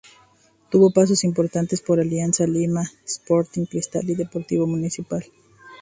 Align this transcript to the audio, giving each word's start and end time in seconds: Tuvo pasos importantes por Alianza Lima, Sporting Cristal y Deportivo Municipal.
Tuvo 0.71 0.89
pasos 0.91 1.23
importantes 1.23 1.79
por 1.79 1.99
Alianza 1.99 2.47
Lima, 2.47 2.89
Sporting 3.05 3.65
Cristal 3.67 4.09
y 4.09 4.15
Deportivo 4.15 4.65
Municipal. 4.65 5.23